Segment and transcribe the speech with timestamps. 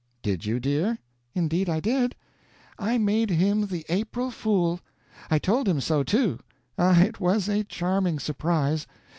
[0.23, 0.97] "Did you, dear?"
[1.35, 2.15] "Indeed, I did.
[2.79, 4.71] I made him the April fool!
[4.79, 4.79] And
[5.29, 6.39] I told him so, too!
[6.75, 8.87] Ah, it was a charming surprise!